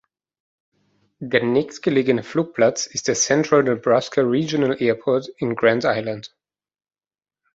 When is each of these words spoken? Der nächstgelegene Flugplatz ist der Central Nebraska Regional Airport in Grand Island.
Der 1.19 1.43
nächstgelegene 1.43 2.23
Flugplatz 2.23 2.87
ist 2.87 3.07
der 3.07 3.13
Central 3.13 3.61
Nebraska 3.61 4.21
Regional 4.21 4.81
Airport 4.81 5.27
in 5.37 5.55
Grand 5.55 5.83
Island. 5.85 6.35